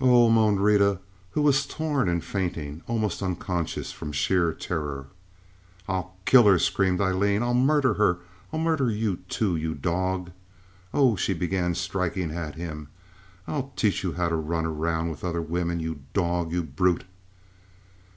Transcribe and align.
"Oh," 0.00 0.28
moaned 0.28 0.60
Rita, 0.60 0.98
who 1.30 1.42
was 1.42 1.64
torn 1.66 2.08
and 2.08 2.24
fainting, 2.24 2.82
almost 2.88 3.22
unconscious 3.22 3.92
from 3.92 4.10
sheer 4.10 4.52
terror. 4.52 5.06
"I'll 5.86 6.16
kill 6.24 6.46
her!" 6.48 6.58
screamed 6.58 7.00
Aileen. 7.00 7.44
"I'll 7.44 7.54
murder 7.54 7.94
her! 7.94 8.18
I'll 8.52 8.58
murder 8.58 8.90
you 8.90 9.18
too, 9.28 9.54
you 9.54 9.74
dog! 9.76 10.32
Oh"—she 10.92 11.34
began 11.34 11.76
striking 11.76 12.32
at 12.32 12.56
him—"I'll 12.56 13.72
teach 13.76 14.02
you 14.02 14.14
how 14.14 14.30
to 14.30 14.34
run 14.34 14.66
around 14.66 15.10
with 15.10 15.22
other 15.22 15.40
women, 15.40 15.78
you 15.78 16.00
dog, 16.12 16.50
you 16.50 16.64
brute!" 16.64 17.04